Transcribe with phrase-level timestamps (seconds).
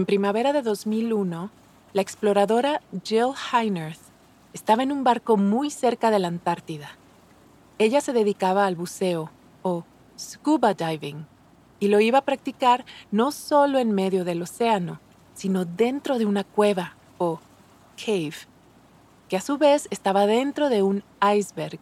[0.00, 1.50] En primavera de 2001,
[1.92, 4.00] la exploradora Jill Heinerth
[4.54, 6.96] estaba en un barco muy cerca de la Antártida.
[7.78, 9.28] Ella se dedicaba al buceo,
[9.60, 9.84] o
[10.18, 11.26] scuba diving,
[11.80, 15.00] y lo iba a practicar no solo en medio del océano,
[15.34, 17.38] sino dentro de una cueva, o
[18.02, 18.48] cave,
[19.28, 21.78] que a su vez estaba dentro de un iceberg.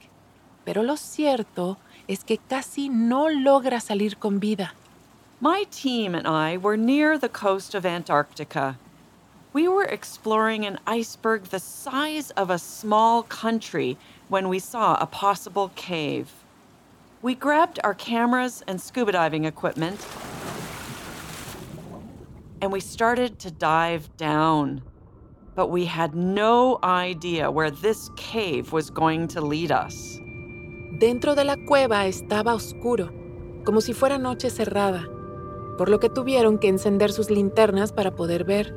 [0.64, 1.78] Pero lo cierto
[2.08, 4.74] es que casi no logra salir con vida.
[5.40, 8.76] My team and I were near the coast of Antarctica.
[9.52, 13.96] We were exploring an iceberg the size of a small country
[14.26, 16.32] when we saw a possible cave.
[17.22, 20.04] We grabbed our cameras and scuba diving equipment
[22.60, 24.82] and we started to dive down.
[25.54, 30.18] But we had no idea where this cave was going to lead us.
[30.98, 33.12] Dentro de la cueva estaba oscuro,
[33.64, 35.17] como si fuera noche cerrada,
[35.78, 38.74] por lo que tuvieron que encender sus linternas para poder ver.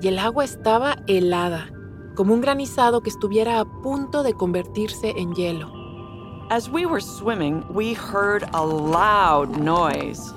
[0.00, 1.70] Y el agua estaba helada,
[2.16, 5.70] como un granizado que estuviera a punto de convertirse en hielo.
[6.50, 10.34] As we were swimming, we heard a loud noise.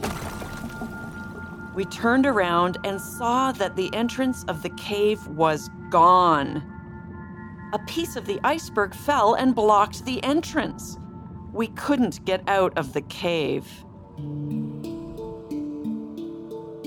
[1.74, 6.62] We turned around and saw that the entrance of the cave was gone.
[7.74, 11.00] A piece of the iceberg fell and blocked the entrance.
[11.52, 13.66] We couldn't get out of the cave.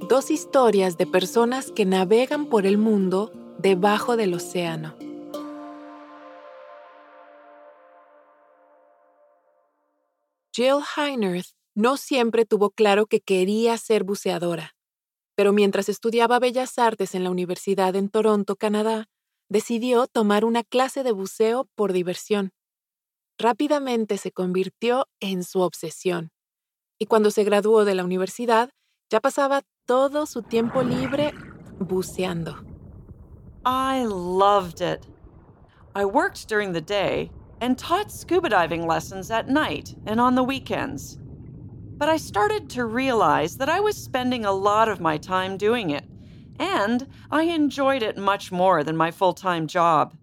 [0.00, 4.96] dos historias de personas que navegan por el mundo debajo del océano.
[10.52, 14.74] Jill Heinerth no siempre tuvo claro que quería ser buceadora,
[15.34, 19.08] pero mientras estudiaba Bellas Artes en la Universidad en Toronto, Canadá,
[19.48, 22.52] decidió tomar una clase de buceo por diversión.
[23.38, 26.30] Rápidamente se convirtió en su obsesión,
[26.98, 28.70] y cuando se graduó de la universidad,
[29.10, 31.32] ya pasaba todo su tiempo libre
[31.78, 32.56] buceando.
[33.64, 35.06] I loved it.
[35.94, 37.30] I worked during the day
[37.60, 41.18] and taught scuba diving lessons at night and on the weekends.
[41.98, 45.90] But I started to realize that I was spending a lot of my time doing
[45.90, 46.04] it,
[46.58, 50.14] and I enjoyed it much more than my full time job.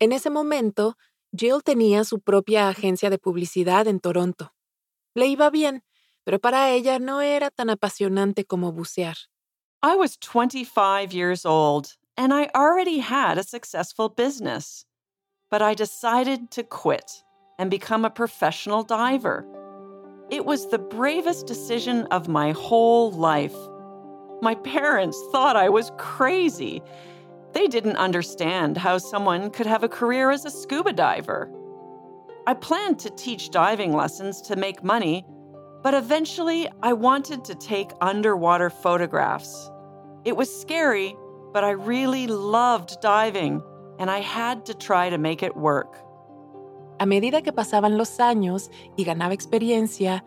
[0.00, 0.94] En ese momento,
[1.36, 4.52] Jill tenía su propia agencia de publicidad en Toronto.
[5.14, 5.82] Le iba bien,
[6.24, 9.14] pero para ella no era tan apasionante como bucear.
[9.82, 14.86] I was 25 years old, and I already had a successful business.
[15.50, 17.22] But I decided to quit
[17.58, 19.46] and become a professional diver.
[20.30, 23.54] It was the bravest decision of my whole life.
[24.40, 26.82] My parents thought I was crazy.
[27.52, 31.50] They didn't understand how someone could have a career as a scuba diver.
[32.46, 35.24] I planned to teach diving lessons to make money,
[35.84, 39.70] but eventually I wanted to take underwater photographs.
[40.24, 41.14] It was scary,
[41.52, 43.62] but I really loved diving,
[43.98, 45.98] and I had to try to make it work.
[46.98, 50.24] A medida que pasaban los años y ganaba experiencia,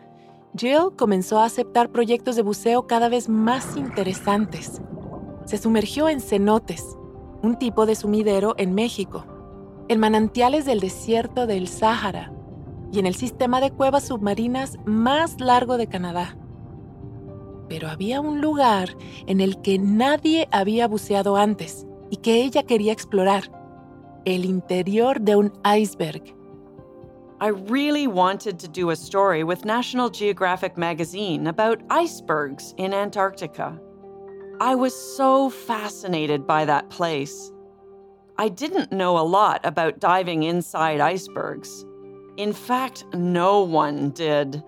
[0.54, 4.80] Jill comenzó a aceptar proyectos de buceo cada vez más interesantes.
[5.44, 6.96] Se sumergió en cenotes,
[7.42, 9.26] un tipo de sumidero en México,
[9.88, 12.32] en manantiales del desierto del Sáhara
[12.92, 16.36] y en el sistema de cuevas submarinas más largo de Canadá.
[17.68, 22.92] Pero había un lugar en el que nadie había buceado antes y que ella quería
[22.92, 23.50] explorar,
[24.24, 26.34] el interior de un iceberg.
[27.40, 33.78] I really wanted to do a story with National Geographic magazine about icebergs in Antarctica.
[34.60, 37.52] I was so fascinated by that place.
[38.38, 41.84] I didn't know a lot about diving inside icebergs.
[42.38, 44.62] In fact, no one did.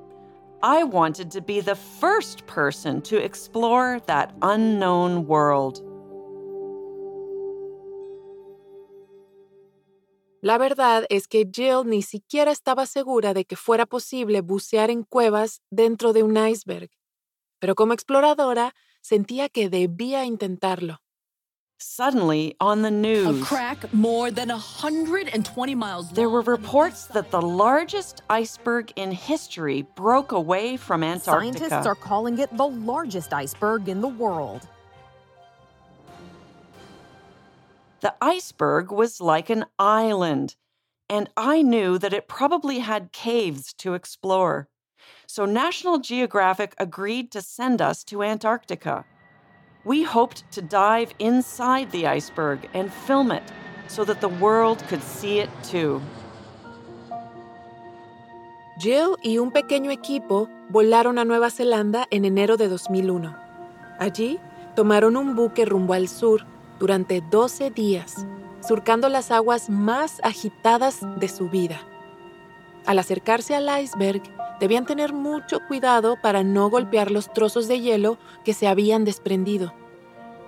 [0.61, 5.81] I wanted to be the first person to explore that unknown world.
[10.43, 15.05] La verdad es que Jill ni siquiera estaba segura de que fuera posible bucear en
[15.05, 16.91] cuevas dentro de un iceberg,
[17.61, 21.03] pero como exploradora sentía que debía intentarlo.
[21.82, 27.41] Suddenly, on the news, a crack more than 120 miles there were reports that the
[27.41, 31.59] largest iceberg in history broke away from Antarctica.
[31.59, 34.69] Scientists are calling it the largest iceberg in the world.
[38.00, 40.56] The iceberg was like an island,
[41.09, 44.69] and I knew that it probably had caves to explore.
[45.26, 49.06] So National Geographic agreed to send us to Antarctica.
[49.85, 53.43] We hoped to dive inside the iceberg and film it
[53.88, 56.03] so that the world could see it too.
[58.79, 63.35] Jill y un pequeño equipo volaron a Nueva Zelanda en enero de 2001.
[63.99, 64.38] Allí
[64.77, 66.44] tomaron un buque rumbo al sur
[66.79, 68.26] durante 12 días,
[68.67, 71.81] surcando las aguas más agitadas de su vida.
[72.87, 74.23] Al acercarse al iceberg,
[74.59, 79.73] debían tener mucho cuidado para no golpear los trozos de hielo que se habían desprendido.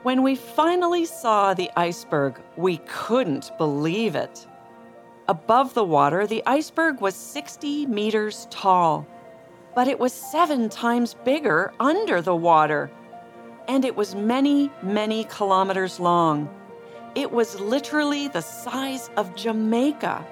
[0.02, 4.46] When we finally saw the iceberg, we couldn't believe it.
[5.28, 9.06] Above the water, the iceberg was 60 meters tall,
[9.76, 12.90] but it was seven times bigger under the water.
[13.68, 16.50] And it was many, many kilometers long.
[17.14, 20.26] It was literally the size of Jamaica.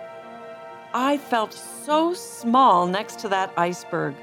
[0.93, 4.15] I felt so small next to that iceberg.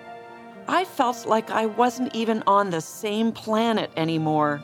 [0.67, 4.61] I felt like I wasn't even on the same planet anymore.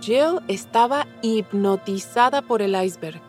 [0.00, 3.20] Jill estaba hipnotizada por el iceberg.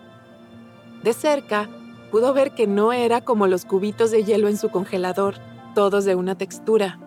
[1.04, 1.70] De cerca,
[2.12, 5.36] pudo ver que no era como los cubitos de hielo en su congelador,
[5.76, 7.00] todos de una textura.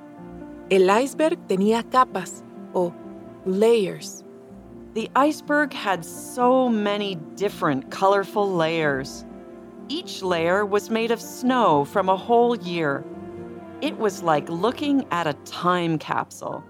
[0.71, 2.45] El iceberg tenía capas
[2.75, 2.93] o
[3.45, 4.25] layers.
[4.95, 9.25] The iceberg had so many different colorful layers.
[9.91, 13.03] Each layer was made of snow from a whole year.
[13.81, 16.63] It was like looking at a time capsule.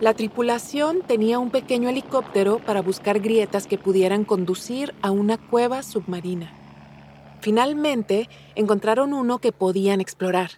[0.00, 5.82] La tripulación tenía un pequeño helicóptero para buscar grietas que pudieran conducir a una cueva
[5.82, 6.52] submarina.
[7.40, 10.50] Finalmente, encontraron uno que podían explorar.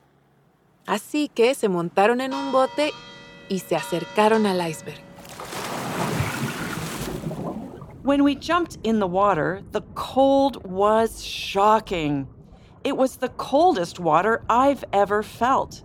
[0.85, 2.91] Así que se montaron en un bote
[3.49, 5.10] y se acercaron al iceberg.
[8.02, 12.29] When we jumped in the water, the cold was shocking.
[12.82, 15.82] It was the coldest water I've ever felt.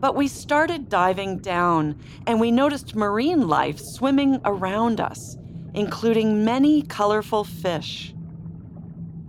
[0.00, 5.36] But we started diving down, and we noticed marine life swimming around us,
[5.74, 8.14] including many colorful fish.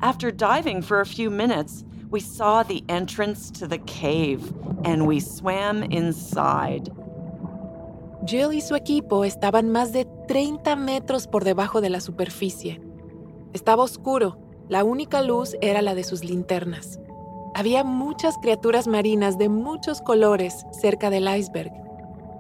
[0.02, 4.54] After diving for a few minutes, we saw the entrance to the cave,
[4.86, 6.90] and we swam inside.
[8.24, 12.80] Jill y su equipo estaban más de 30 metros por debajo de la superficie.
[13.54, 14.38] Estaba oscuro,
[14.68, 17.00] la única luz era la de sus linternas.
[17.56, 21.72] Había muchas criaturas marinas de muchos colores cerca del iceberg.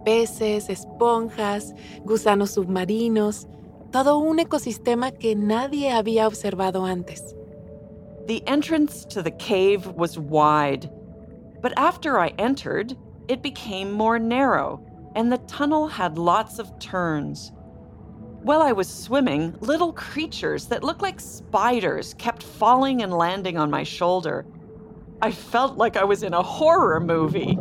[0.06, 3.48] Peces, esponjas, gusanos submarinos,
[3.92, 7.36] todo un ecosistema que nadie había observado antes.
[8.28, 10.92] The entrance to the cave was wide,
[11.64, 12.96] but after I entered,
[13.28, 14.80] it became more narrow,
[15.16, 17.52] and the tunnel had lots of turns.
[18.42, 23.70] While I was swimming, little creatures that looked like spiders kept falling and landing on
[23.70, 24.46] my shoulder.
[25.22, 27.58] I felt like I was in a horror movie.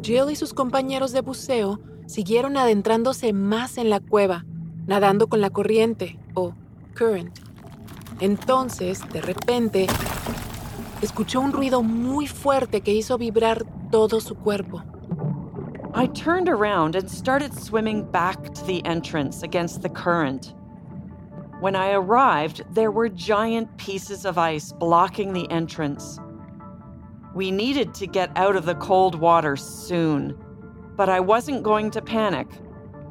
[0.00, 4.46] Jill y sus compañeros de buceo siguieron adentrándose más en la cueva,
[4.86, 6.54] nadando con la corriente o
[6.94, 7.40] current.
[8.20, 9.86] Entonces, de repente,
[11.02, 14.82] escuchó un ruido muy fuerte que hizo vibrar todo su cuerpo.
[15.96, 20.52] I turned around and started swimming back to the entrance against the current.
[21.60, 26.18] When I arrived, there were giant pieces of ice blocking the entrance.
[27.32, 30.36] We needed to get out of the cold water soon,
[30.96, 32.48] but I wasn't going to panic.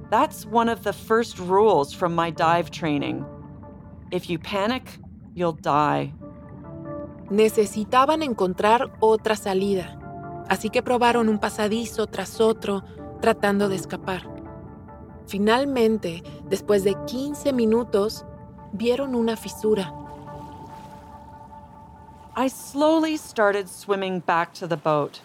[0.09, 3.25] That's one of the first rules from my dive training.
[4.11, 4.99] If you panic,
[5.33, 6.13] you'll die.
[7.31, 9.97] Necesitaban encontrar otra salida,
[10.49, 12.83] así que probaron un pasadizo tras otro,
[13.21, 14.23] tratando de escapar.
[15.25, 18.25] Finalmente, después de 15 minutos,
[18.73, 19.91] vieron una fisura.
[22.35, 25.21] I slowly started swimming back to the boat.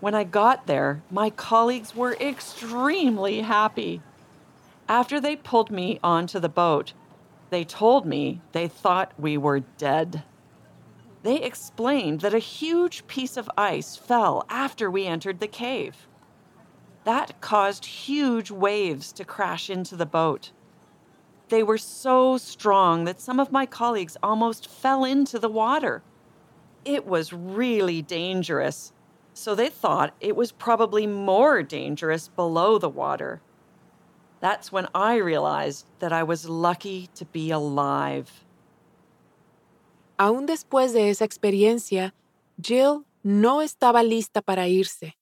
[0.00, 4.02] When I got there, my colleagues were extremely happy.
[4.88, 6.92] After they pulled me onto the boat,
[7.50, 10.22] they told me they thought we were dead.
[11.22, 16.08] They explained that a huge piece of ice fell after we entered the cave.
[17.04, 20.52] That caused huge waves to crash into the boat.
[21.48, 26.02] They were so strong that some of my colleagues almost fell into the water.
[26.84, 28.92] It was really dangerous.
[29.34, 33.40] so they thought it was probably more dangerous below the water.
[34.40, 38.44] That's when I realized that I was lucky to be alive.
[40.16, 42.14] Aún después de esa experiencia,
[42.62, 45.16] Jill no estaba lista para irse.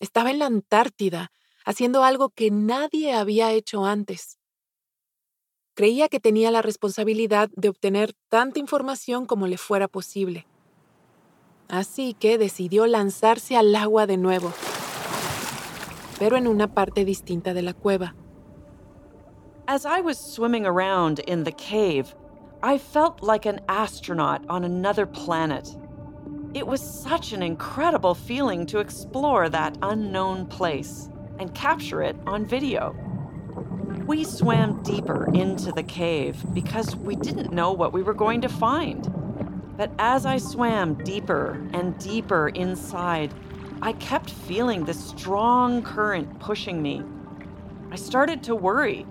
[0.00, 1.30] Estaba en la Antártida,
[1.64, 4.38] haciendo algo que nadie había hecho antes.
[5.74, 10.46] Creía que tenía la responsabilidad de obtener tanta información como le fuera posible.
[11.68, 14.52] Así que decidió lanzarse al agua de nuevo,
[16.18, 18.14] pero en una parte distinta de la cueva.
[19.66, 22.14] As I was swimming around in the cave,
[22.64, 25.68] I felt like an astronaut on another planet.
[26.54, 31.08] It was such an incredible feeling to explore that unknown place
[31.40, 32.94] and capture it on video.
[34.06, 38.48] We swam deeper into the cave because we didn't know what we were going to
[38.48, 39.12] find.
[39.76, 43.34] But as I swam deeper and deeper inside,
[43.80, 47.02] I kept feeling this strong current pushing me.
[47.90, 49.04] I started to worry,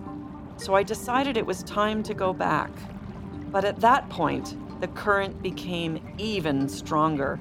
[0.55, 2.71] so I decided it was time to go back.
[3.51, 7.39] But at that point, the current became even stronger.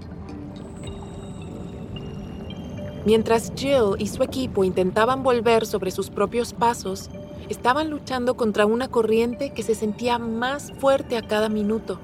[3.06, 7.08] Mientras Jill y su equipo intentaban volver sobre sus propios pasos,
[7.48, 11.98] estaban luchando contra una corriente que se sentía más fuerte a cada minuto.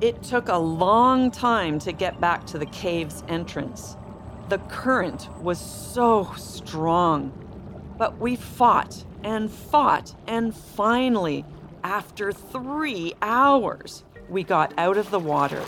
[0.00, 3.96] It took a long time to get back to the cave's entrance.
[4.48, 7.32] The current was so strong.
[7.98, 11.44] But we fought and fought, and finally,
[11.84, 15.62] after three hours, we got out of the water.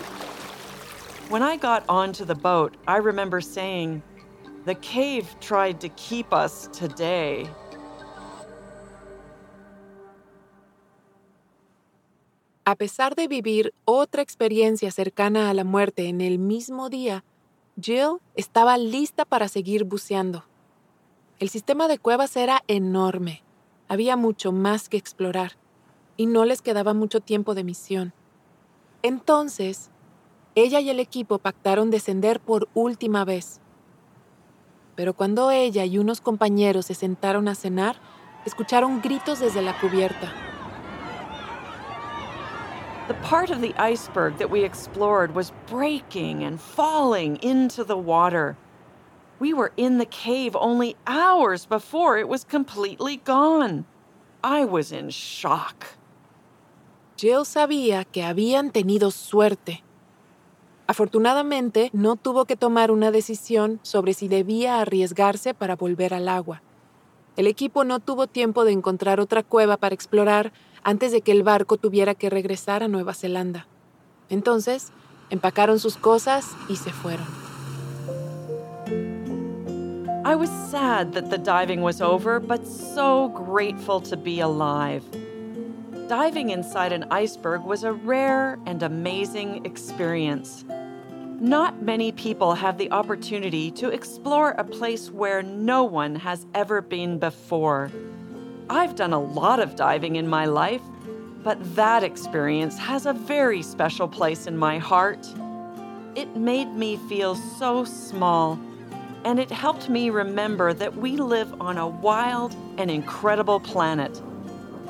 [1.29, 4.03] When I got onto the boat, I remember saying,
[4.67, 7.47] The cave tried to keep us today.
[12.67, 17.25] A pesar de vivir otra experiencia cercana a la muerte en el mismo día,
[17.81, 20.45] Jill estaba lista para seguir buceando.
[21.39, 23.43] El sistema de cuevas era enorme.
[23.89, 25.60] Había mucho más que explorar
[26.21, 28.13] y no les quedaba mucho tiempo de misión.
[29.03, 29.89] Entonces,
[30.55, 33.59] ella y el equipo pactaron descender por última vez.
[34.97, 37.97] Pero cuando ella y unos compañeros se sentaron a cenar,
[38.45, 40.31] escucharon gritos desde la cubierta.
[43.09, 48.59] The part of the iceberg that we explored was breaking and falling into the water.
[49.39, 53.87] We were in the cave only hours before it was completely gone.
[54.45, 55.97] I was in shock.
[57.21, 59.85] Jill sabía que habían tenido suerte.
[60.87, 66.63] Afortunadamente, no tuvo que tomar una decisión sobre si debía arriesgarse para volver al agua.
[67.37, 71.43] El equipo no tuvo tiempo de encontrar otra cueva para explorar antes de que el
[71.43, 73.67] barco tuviera que regresar a Nueva Zelanda.
[74.31, 74.91] Entonces,
[75.29, 77.27] empacaron sus cosas y se fueron.
[80.25, 85.03] I was sad that the diving was over, but so grateful to be alive.
[86.11, 90.65] Diving inside an iceberg was a rare and amazing experience.
[91.39, 96.83] Not many people have the opportunity to explore a place where no one has ever
[96.83, 97.93] been before.
[98.69, 100.83] I've done a lot of diving in my life,
[101.45, 105.25] but that experience has a very special place in my heart.
[106.17, 108.59] It made me feel so small,
[109.25, 114.21] and it helped me remember that we live on a wild and incredible planet.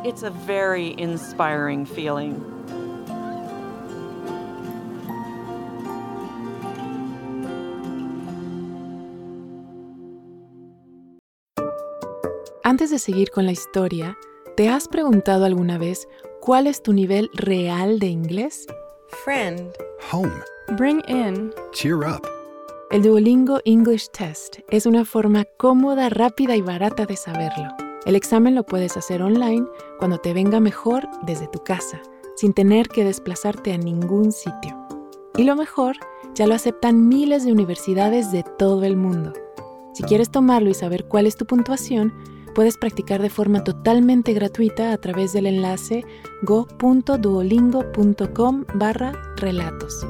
[0.02, 2.42] It's a very inspiring feeling.
[12.64, 14.16] Antes de seguir con la historia,
[14.56, 16.08] ¿te has preguntado alguna vez
[16.40, 18.66] cuál es tu nivel real de inglés?
[19.24, 19.70] Friend.
[20.10, 20.32] Home.
[20.78, 21.52] Bring in.
[21.72, 22.26] Cheer up.
[22.90, 27.89] El Duolingo English Test es una forma cómoda, rápida y barata de saberlo.
[28.06, 29.66] El examen lo puedes hacer online
[29.98, 32.00] cuando te venga mejor desde tu casa,
[32.36, 34.76] sin tener que desplazarte a ningún sitio.
[35.36, 35.96] Y lo mejor,
[36.34, 39.34] ya lo aceptan miles de universidades de todo el mundo.
[39.92, 42.14] Si quieres tomarlo y saber cuál es tu puntuación,
[42.54, 46.04] puedes practicar de forma totalmente gratuita a través del enlace
[46.42, 50.06] go.duolingo.com barra relatos.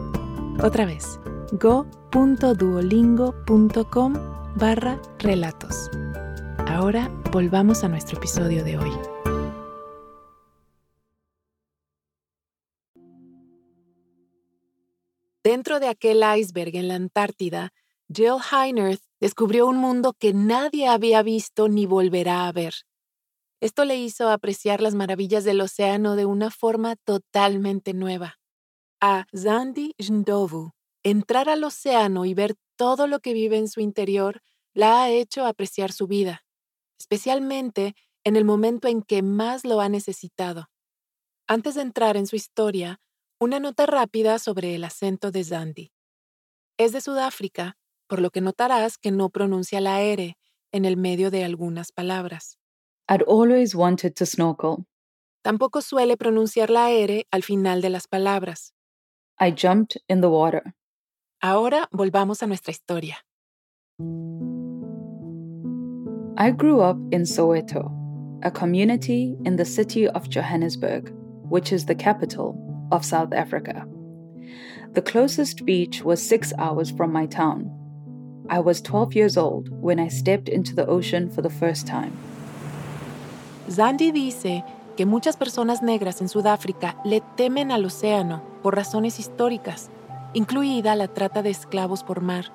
[0.62, 1.18] Otra vez,
[1.52, 4.14] go.duolingo.com
[4.56, 5.90] barra relatos.
[6.72, 8.92] Ahora volvamos a nuestro episodio de hoy.
[15.42, 17.72] Dentro de aquel iceberg en la Antártida,
[18.08, 22.74] Jill Heinerth descubrió un mundo que nadie había visto ni volverá a ver.
[23.60, 28.38] Esto le hizo apreciar las maravillas del océano de una forma totalmente nueva.
[29.00, 30.70] A Zandi Ndovu,
[31.02, 34.40] entrar al océano y ver todo lo que vive en su interior
[34.72, 36.44] la ha hecho apreciar su vida,
[37.00, 40.70] especialmente en el momento en que más lo ha necesitado.
[41.48, 43.00] Antes de entrar en su historia,
[43.40, 45.92] una nota rápida sobre el acento de Zandi.
[46.78, 47.76] Es de Sudáfrica,
[48.06, 50.36] por lo que notarás que no pronuncia la R
[50.72, 52.58] en el medio de algunas palabras.
[53.08, 54.86] I'd always wanted to snorkel.
[55.42, 58.74] Tampoco suele pronunciar la R al final de las palabras.
[59.40, 60.74] I jumped in the water.
[61.40, 63.24] Ahora volvamos a nuestra historia.
[66.36, 67.90] I grew up in Soweto,
[68.42, 71.12] a community in the city of Johannesburg,
[71.48, 72.56] which is the capital
[72.92, 73.86] of South Africa.
[74.92, 77.70] The closest beach was six hours from my town.
[78.48, 82.12] I was 12 years old when I stepped into the ocean for the first time.
[83.68, 84.64] Zandi dice
[84.96, 89.90] que muchas personas negras en Sudáfrica le temen al océano por razones históricas,
[90.32, 92.46] incluida la trata de esclavos por mar.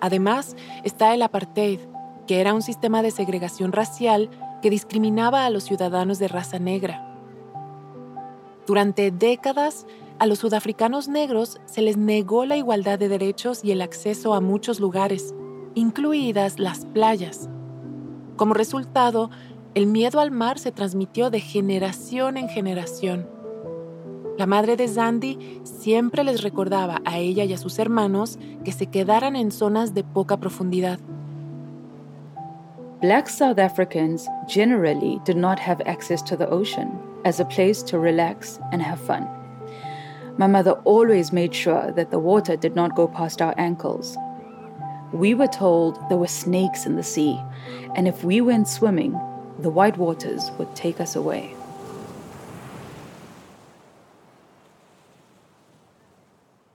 [0.00, 1.80] Además, está el apartheid,
[2.30, 4.30] que era un sistema de segregación racial
[4.62, 7.04] que discriminaba a los ciudadanos de raza negra.
[8.68, 9.84] Durante décadas,
[10.20, 14.40] a los sudafricanos negros se les negó la igualdad de derechos y el acceso a
[14.40, 15.34] muchos lugares,
[15.74, 17.48] incluidas las playas.
[18.36, 19.28] Como resultado,
[19.74, 23.28] el miedo al mar se transmitió de generación en generación.
[24.38, 28.86] La madre de Zandi siempre les recordaba a ella y a sus hermanos que se
[28.86, 31.00] quedaran en zonas de poca profundidad.
[33.00, 37.98] Black South Africans generally did not have access to the ocean as a place to
[37.98, 39.26] relax and have fun.
[40.36, 44.18] My mother always made sure that the water did not go past our ankles.
[45.14, 47.40] We were told there were snakes in the sea,
[47.96, 49.12] and if we went swimming,
[49.60, 51.56] the white waters would take us away.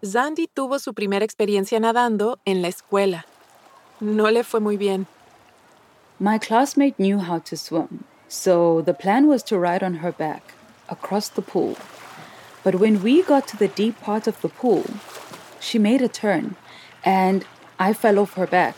[0.02, 3.26] Zandi tuvo su primera experiencia nadando en la escuela.
[4.00, 5.06] No le fue muy bien.
[6.20, 10.54] My classmate knew how to swim, so the plan was to ride on her back
[10.88, 11.78] across the pool.
[12.64, 14.86] But when we got to the deep part of the pool,
[15.60, 16.56] she made a turn
[17.04, 17.46] and
[17.78, 18.78] I fell off her back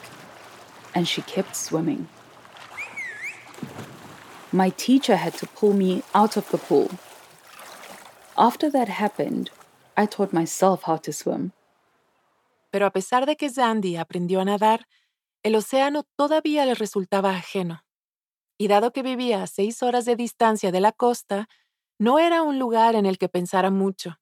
[0.95, 2.07] and she kept swimming.
[4.51, 6.89] My teacher had to pull me out of the pool.
[8.35, 9.51] After that happened,
[9.95, 11.51] I taught myself how to swim.
[12.71, 14.79] Pero a pesar de que Zandi aprendió a nadar,
[15.47, 17.85] el océano todavía le resultaba ajeno.
[18.59, 21.47] Y dado que vivía a seis horas de distancia de la costa,
[21.97, 24.17] no era un lugar en el que pensara mucho.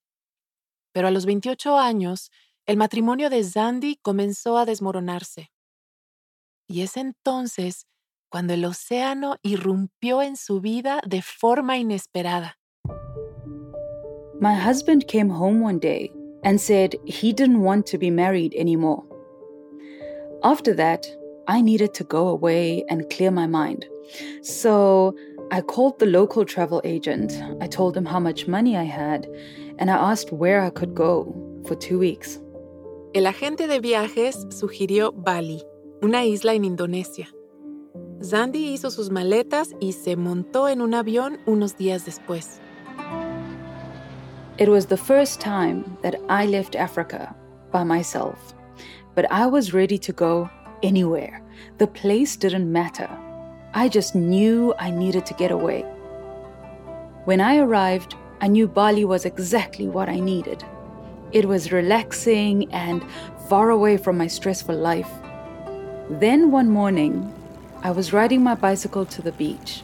[0.94, 2.32] Pero a los 28 años,
[2.68, 5.52] el matrimonio de Zandi comenzó a desmoronarse.
[6.68, 7.88] Y es entonces
[8.30, 12.60] cuando el océano irrumpió en su vida de forma inesperada.
[14.40, 16.12] My husband came home one day
[16.44, 19.15] and said he didn't want to be married anymore.
[20.46, 21.08] After that,
[21.48, 23.88] I needed to go away and clear my mind.
[24.44, 25.16] So
[25.52, 27.34] I called the local travel agent.
[27.60, 29.28] I told him how much money I had,
[29.80, 31.34] and I asked where I could go
[31.66, 32.40] for two weeks.
[33.16, 35.64] El agente de viajes sugirió Bali,
[36.04, 37.28] una isla en Indonesia.
[38.22, 42.60] Zandi hizo sus maletas y se montó en un avión unos días después.
[44.60, 47.36] It was the first time that I left Africa
[47.72, 48.54] by myself,
[49.16, 50.50] but I was ready to go
[50.84, 51.42] anywhere.
[51.78, 53.10] The place didn't matter.
[53.74, 55.82] I just knew I needed to get away.
[57.24, 60.64] When I arrived, I knew Bali was exactly what I needed.
[61.32, 63.04] It was relaxing and
[63.50, 65.10] far away from my stressful life.
[66.10, 67.34] Then one morning,
[67.82, 69.82] I was riding my bicycle to the beach,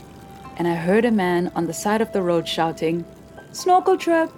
[0.58, 3.06] and I heard a man on the side of the road shouting,
[3.52, 4.32] Snorkel trip!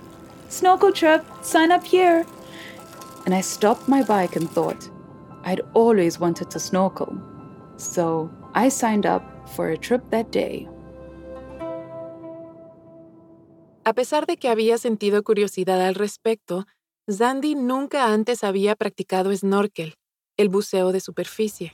[0.50, 1.26] Snorkel trip!
[1.44, 2.26] Sign up here!
[3.26, 4.90] And I stopped my bike and thought,
[5.46, 7.18] I'd always wanted to snorkel.
[7.78, 10.68] So I signed up for a trip that day.
[13.86, 16.66] A pesar de que había sentido curiosidad al respecto,
[17.10, 19.96] Zandi nunca antes había practicado snorkel,
[20.38, 21.74] el buceo de superficie.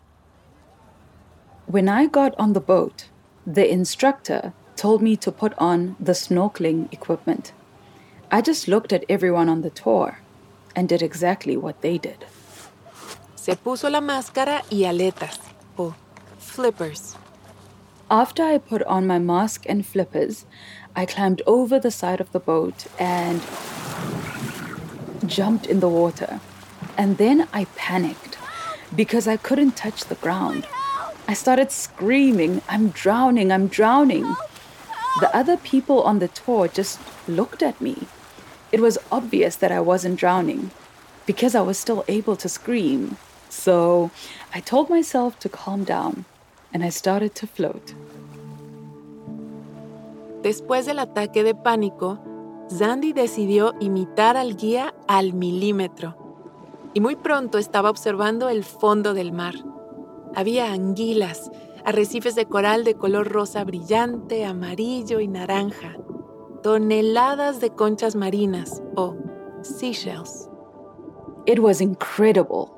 [1.67, 3.09] When I got on the boat,
[3.45, 7.53] the instructor told me to put on the snorkeling equipment.
[8.31, 10.17] I just looked at everyone on the tour
[10.75, 12.25] and did exactly what they did.
[13.35, 15.39] Se puso la máscara y aletas,
[15.77, 15.95] o
[16.37, 17.15] flippers.
[18.11, 20.45] After I put on my mask and flippers,
[20.95, 23.41] I climbed over the side of the boat and
[25.27, 26.39] jumped in the water.
[26.97, 28.37] And then I panicked
[28.95, 30.67] because I couldn't touch the ground.
[31.27, 34.35] I started screaming, I'm drowning, I'm drowning.
[35.19, 38.07] The other people on the tour just looked at me.
[38.71, 40.71] It was obvious that I wasn't drowning
[41.25, 43.17] because I was still able to scream.
[43.49, 44.11] So
[44.53, 46.25] I told myself to calm down
[46.73, 47.93] and I started to float.
[50.43, 52.19] Después del ataque de pánico,
[52.71, 56.15] Zandi decidió imitar al guía al milímetro
[56.93, 59.55] y muy pronto estaba observando el fondo del mar.
[60.35, 61.51] Había anguilas,
[61.83, 65.97] arrecifes de coral de color rosa brillante, amarillo y naranja,
[66.61, 69.15] toneladas de conchas marinas o
[69.61, 70.47] seashells.
[71.45, 72.75] It was incredible.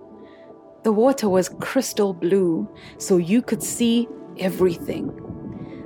[0.83, 2.67] The water was crystal blue,
[2.97, 4.07] so you could see
[4.39, 5.11] everything.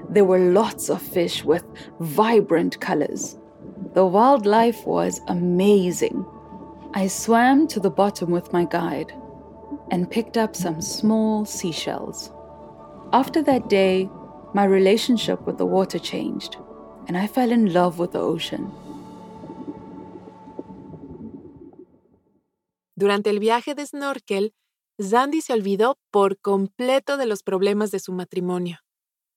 [0.09, 1.65] There were lots of fish with
[1.99, 3.37] vibrant colors.
[3.93, 6.25] The wildlife was amazing.
[6.93, 9.11] I swam to the bottom with my guide
[9.91, 12.31] and picked up some small seashells.
[13.11, 14.09] After that day,
[14.53, 16.57] my relationship with the water changed,
[17.07, 18.71] and I fell in love with the ocean.
[22.95, 24.53] Durante el viaje de snorkel,
[25.01, 28.79] Zandy se olvidó por completo de los problemas de su matrimonio.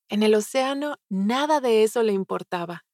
[0.09, 2.85] En el océano nada de eso le importaba.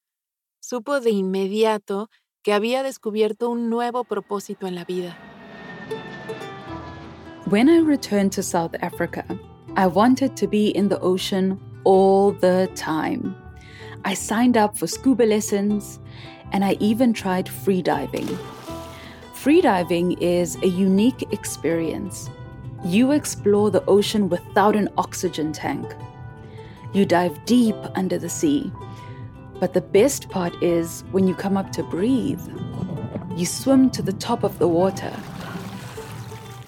[0.60, 2.10] Supo de inmediato
[2.44, 5.18] que había descubierto un nuevo propósito en la vida.
[7.48, 9.24] When I returned to South Africa,
[9.78, 13.36] I wanted to be in the ocean all the time.
[14.08, 16.00] I signed up for scuba lessons
[16.52, 18.38] and I even tried freediving.
[19.34, 22.30] Freediving is a unique experience.
[22.86, 25.92] You explore the ocean without an oxygen tank.
[26.94, 28.72] You dive deep under the sea.
[29.60, 32.48] But the best part is when you come up to breathe,
[33.36, 35.14] you swim to the top of the water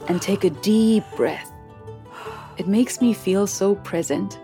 [0.08, 1.52] and take a deep breath.
[2.58, 4.40] It makes me feel so present.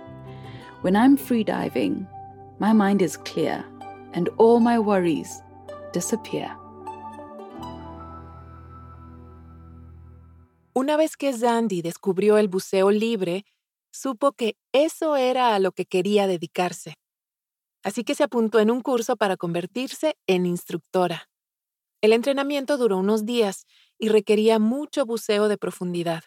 [0.81, 2.05] When I'm freediving,
[2.59, 3.63] my mind is clear
[4.13, 5.41] and all my worries
[5.91, 6.57] disappear.
[10.75, 13.45] Una vez que Zandy descubrió el buceo libre,
[13.91, 16.95] supo que eso era a lo que quería dedicarse.
[17.83, 21.29] Así que se apuntó en un curso para convertirse en instructora.
[22.01, 23.65] El entrenamiento duró unos días
[23.99, 26.23] y requería mucho buceo de profundidad.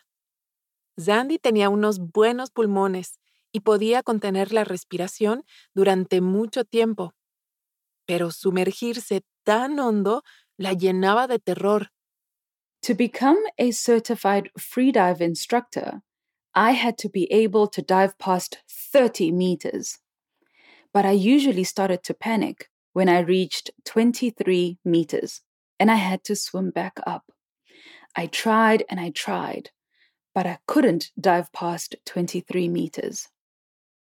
[0.99, 3.19] Zandy tenía unos buenos pulmones
[3.53, 7.15] y podía contener la respiración durante mucho tiempo.
[8.07, 10.23] Pero sumergirse tan hondo
[10.57, 11.91] la llenaba de terror.
[12.83, 16.03] To become a certified freedive instructor,
[16.55, 19.99] I had to be able to dive past 30 meters.
[20.93, 25.43] But I usually started to panic when I reached 23 meters
[25.79, 27.31] and I had to swim back up.
[28.17, 29.71] I tried and I tried,
[30.35, 33.29] but I couldn't dive past 23 meters.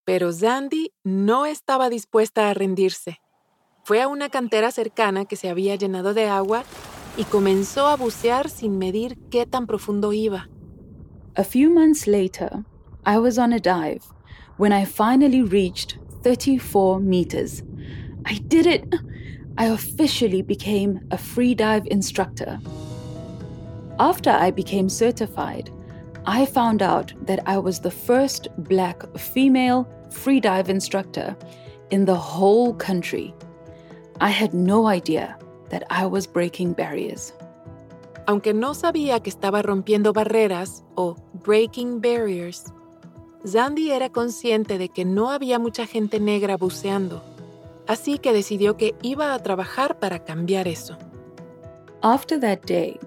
[0.05, 3.21] Pero Zandy no estaba dispuesta a rendirse.
[3.85, 6.65] Fue a una cantera cercana que se había llenado de agua
[7.17, 10.49] y comenzó a bucear sin medir qué tan profundo iba.
[11.37, 12.65] A few months later,
[13.05, 14.03] I was on a dive
[14.59, 17.62] when I finally reached 34 meters.
[18.25, 18.85] I did it!
[19.59, 22.59] I officially became a free dive instructor.
[23.99, 25.71] After I became certified,
[26.27, 31.37] I found out that I was the first black female free dive instructor
[31.91, 33.35] in the whole country.
[34.21, 35.37] I had no idea
[35.71, 37.33] that I was breaking barriers.
[38.29, 42.73] Aunque no sabía que estaba rompiendo barreras o breaking barriers,
[43.45, 47.21] Zandi era consciente de que no había mucha gente negra buceando,
[47.89, 50.97] así que decidió que iba a trabajar para cambiar eso.
[52.03, 53.01] After that day,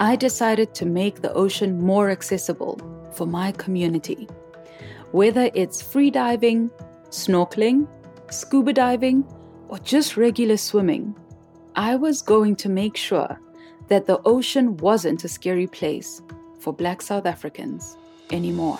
[0.00, 2.78] I decided to make the ocean more accessible
[3.14, 4.28] for my community.
[5.10, 6.70] Whether it's free diving,
[7.10, 7.88] snorkeling,
[8.30, 9.24] scuba diving,
[9.68, 11.16] or just regular swimming,
[11.74, 13.40] I was going to make sure
[13.88, 16.22] that the ocean wasn't a scary place
[16.60, 17.96] for Black South Africans
[18.30, 18.78] anymore.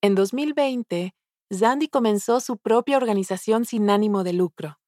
[0.00, 1.12] En 2020,
[1.52, 4.78] Zandi comenzó su propia organización sin ánimo de lucro,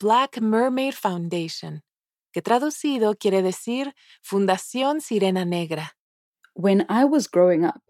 [0.00, 1.82] Black Mermaid Foundation,
[2.32, 5.92] que traducido quiere decir Fundación Sirena Negra.
[6.54, 7.82] When I was growing up,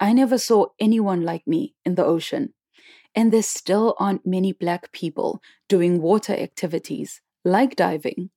[0.00, 2.54] I never saw anyone like me in the ocean.
[3.14, 8.30] And there still aren't many Black people doing water activities like diving.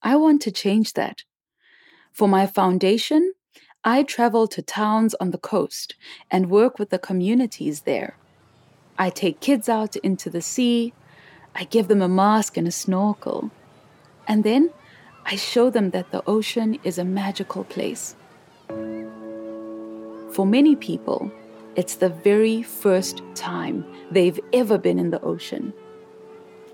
[0.00, 1.24] I want to change that.
[2.10, 3.34] For my foundation,
[3.84, 5.94] I travel to towns on the coast
[6.30, 8.16] and work with the communities there.
[8.98, 10.94] I take kids out into the sea,
[11.58, 13.50] I give them a mask and a snorkel,
[14.28, 14.70] and then
[15.24, 18.14] I show them that the ocean is a magical place.
[20.32, 21.32] For many people,
[21.74, 25.72] it's the very first time they've ever been in the ocean.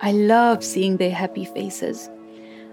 [0.01, 2.11] I love seeing their happy faces.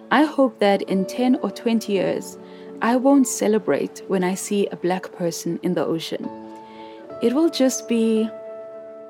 [0.09, 2.39] I hope that in 10 or 20 years,
[2.81, 6.27] I won't celebrate when I see a black person in the ocean.
[7.21, 8.27] It will just be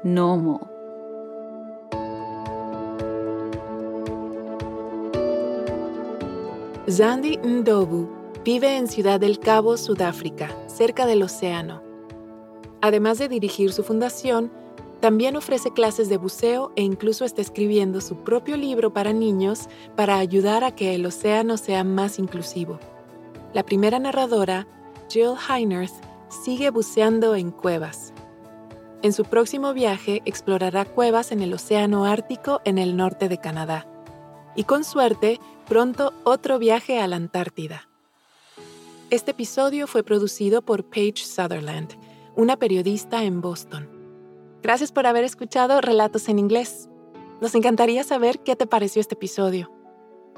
[0.04, 0.70] normal.
[6.90, 8.10] Zandi Ndobu
[8.44, 11.84] vive en Ciudad del Cabo, Sudáfrica, cerca del océano.
[12.82, 14.52] Además de dirigir su fundación,
[15.00, 20.18] también ofrece clases de buceo e incluso está escribiendo su propio libro para niños para
[20.18, 22.80] ayudar a que el océano sea más inclusivo.
[23.54, 24.66] La primera narradora,
[25.10, 25.94] Jill Heinerth,
[26.30, 28.14] sigue buceando en cuevas.
[29.04, 33.86] En su próximo viaje explorará cuevas en el Océano Ártico en el norte de Canadá.
[34.56, 37.88] Y con suerte, pronto otro viaje a la Antártida.
[39.12, 41.92] Este episodio fue producido por Paige Sutherland,
[42.36, 43.88] una periodista en Boston.
[44.64, 46.90] Gracias por haber escuchado Relatos en Inglés.
[47.40, 49.72] Nos encantaría saber qué te pareció este episodio.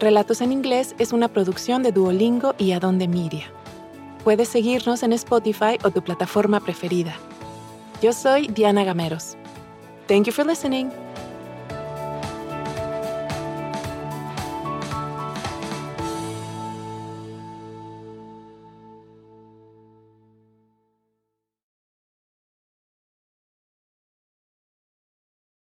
[0.00, 3.52] Relatos en Inglés es una producción de Duolingo y Adonde Media.
[4.24, 7.14] Puedes seguirnos en Spotify o tu plataforma preferida.
[8.00, 9.36] Yo soy Diana Gameros.
[10.08, 10.88] Thank you for listening.